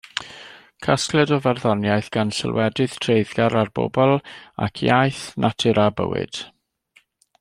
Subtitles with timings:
[0.85, 4.15] Casgliad o farddoniaeth gan sylwedydd treiddgar ar bobl
[4.69, 6.41] ac iaith, natur a bywyd.